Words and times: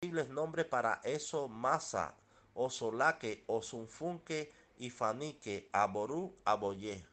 posibles 0.00 0.30
nombres 0.30 0.64
para 0.64 0.98
eso 1.04 1.46
Masa, 1.46 2.14
Osolaque, 2.54 3.44
Osunfunque, 3.46 4.50
Ifanique, 4.78 5.68
Aború, 5.74 6.34
Aboyé. 6.46 7.04